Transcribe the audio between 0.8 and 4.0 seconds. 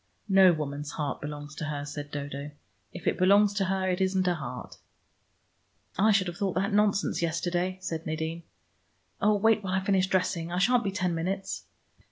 heart belongs to her," said Dodo. "If it belongs to her,